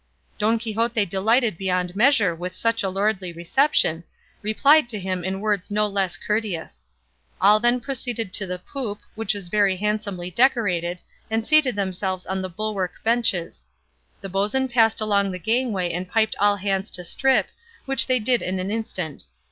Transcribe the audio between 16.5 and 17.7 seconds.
hands to strip,